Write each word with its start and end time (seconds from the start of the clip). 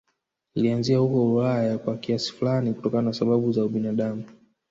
Ilianzia 0.55 0.97
huko 0.97 1.33
Ulaya 1.33 1.77
kwa 1.77 1.97
kiasi 1.97 2.33
fulani 2.33 2.73
kutokana 2.73 3.01
na 3.01 3.13
sababu 3.13 3.51
za 3.51 3.65
ubinadamu 3.65 4.23